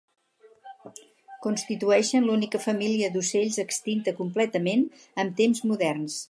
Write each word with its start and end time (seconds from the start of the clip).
Constitueixen 1.45 2.25
l'única 2.29 2.61
família 2.63 3.11
d'ocells 3.17 3.61
extinta 3.65 4.15
completament 4.23 4.87
en 5.27 5.31
temps 5.43 5.63
moderns. 5.75 6.19